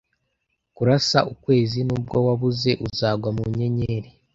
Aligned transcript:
Kurasa 0.75 1.19
ukwezi. 1.33 1.79
Nubwo 1.87 2.17
wabuze, 2.27 2.71
uzagwa 2.87 3.29
mu 3.35 3.43
nyenyeri. 3.57 4.09